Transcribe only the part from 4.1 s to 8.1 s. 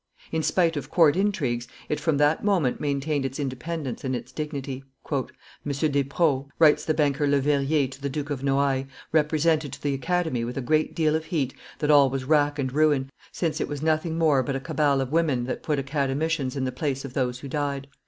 its dignity. "M. Despreaux," writes the banker Leverrier to the